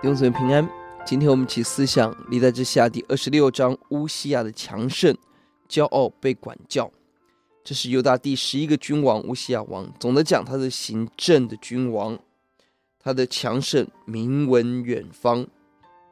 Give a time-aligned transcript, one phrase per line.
[0.00, 0.70] 弟兄姊妹平安。
[1.04, 5.12] 今天我们一起思想历代志下第二十六章乌西亚的强盛、
[5.68, 6.88] 骄傲被管教。
[7.64, 9.92] 这是犹大第十一个君王乌西亚王。
[9.98, 12.16] 总的讲，他是行政的君王，
[13.00, 15.44] 他的强盛名闻远方。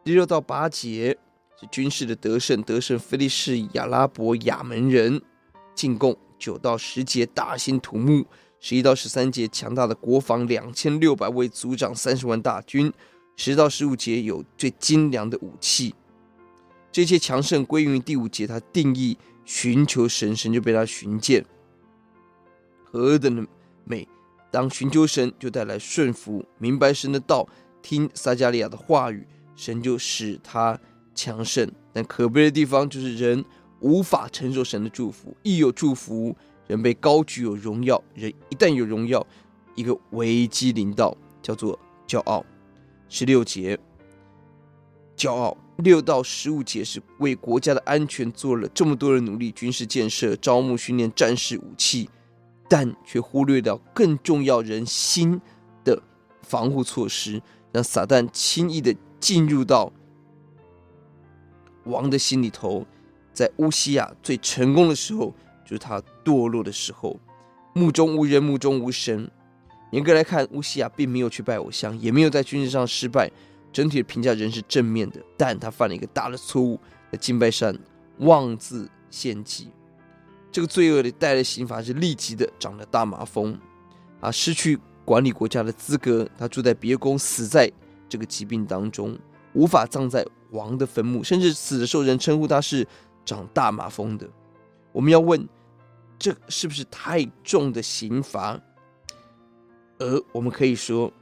[0.02, 1.16] 第六到八节
[1.60, 5.22] 是军事的得胜，得胜菲利士、亚拉伯、亚门人
[5.76, 6.16] 进贡。
[6.40, 8.26] 九到十节大兴土木。
[8.58, 12.92] 十一到十三节强大的国防，两千六百位族长，三十万大军。
[13.36, 15.94] 十到十五节有最精良的武器，
[16.90, 21.44] 这些强盛归于第五节，他定义寻求神，神就被他寻见，
[22.82, 23.46] 何等的
[23.84, 24.08] 美！
[24.50, 27.46] 当寻求神，就带来顺服，明白神的道，
[27.82, 30.80] 听撒迦利亚的话语，神就使他
[31.14, 31.70] 强盛。
[31.92, 33.44] 但可悲的地方就是人
[33.80, 36.34] 无法承受神的祝福，一有祝福，
[36.68, 39.24] 人被高举有荣耀，人一旦有荣耀，
[39.74, 41.78] 一个危机临到，叫做
[42.08, 42.42] 骄傲。
[43.08, 43.78] 十六节，
[45.16, 52.10] 骄傲；六到十五节是为国家的安全做了这么多的努力，军事建设、招募、训练战士、武器，
[52.68, 55.40] 但却忽略掉更重要人心
[55.84, 56.02] 的
[56.42, 57.40] 防护措施，
[57.72, 59.92] 让撒旦轻易的进入到
[61.84, 62.86] 王的心里头。
[63.32, 67.20] 在乌西亚最成功的时候，就是他堕落的时候，
[67.74, 69.30] 目中无人，目中无神。
[69.96, 73.32] 严格来看，乌西亚并没有去拜偶像，也没有在军事上失败，
[73.72, 75.18] 整体的评价仍是正面的。
[75.38, 76.78] 但他犯了一个大的错误，
[77.10, 77.74] 在敬拜上
[78.18, 79.70] 妄自献祭。
[80.52, 83.58] 这个罪恶的带来的刑罚是立即的，长了大麻风，
[84.20, 86.28] 啊，失去管理国家的资格。
[86.36, 87.72] 他住在别宫，死在
[88.06, 89.18] 这个疾病当中，
[89.54, 92.86] 无法葬在王的坟墓，甚至死的时候人称呼他是
[93.24, 94.28] 长大麻风的。
[94.92, 95.48] 我们要问，
[96.18, 98.60] 这是不是太重的刑罚？
[99.98, 101.12] 而我们可以说，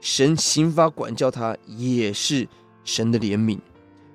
[0.00, 2.46] 神刑罚管教他也是
[2.84, 3.58] 神的怜悯，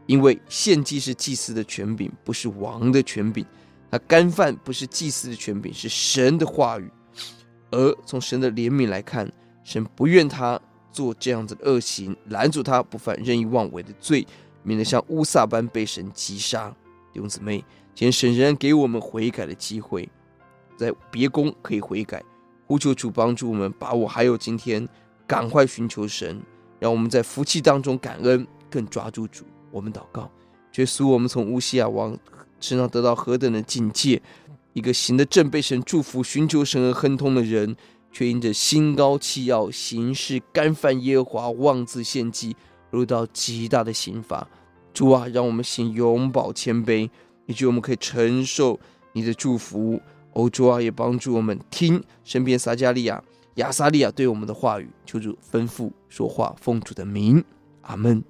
[0.05, 3.43] 因为献祭是祭司的权柄，不是王的权柄；
[3.89, 6.91] 他干犯不是祭司的权柄，是神的话语。
[7.71, 9.31] 而从神的怜悯来看，
[9.63, 10.61] 神不愿他
[10.91, 14.27] 做这样子的恶行，拦阻他不犯任意妄为的罪，
[14.61, 16.69] 免得像乌撒般被神击杀。
[17.11, 17.57] 弟兄姊妹，
[17.95, 20.07] 今天神仍然给我们悔改的机会，
[20.77, 22.23] 在别宫可以悔改。
[22.65, 24.87] 呼求主帮助我们，把握还有今天，
[25.27, 26.41] 赶快寻求神，
[26.79, 29.43] 让我们在福气当中感恩，更抓住主。
[29.71, 30.31] 我们祷告，
[30.75, 32.17] 耶稣，我们从乌西亚王
[32.59, 34.21] 身上得到何等的警戒！
[34.73, 37.75] 一个行得正被神祝福、寻求神而亨通的人，
[38.11, 42.55] 却因着心高气傲、行事干犯耶和华、妄自献祭，
[42.89, 44.47] 入到极大的刑罚。
[44.93, 47.09] 主啊，让我们心永保谦卑，
[47.45, 48.79] 以及我们可以承受
[49.11, 49.99] 你的祝福。
[50.33, 53.23] 欧洲啊，也帮助我们听身边撒加利亚、
[53.55, 57.43] 亚撒利亚对我们的话语，求主吩咐说话，奉主的名，
[57.81, 58.23] 阿门。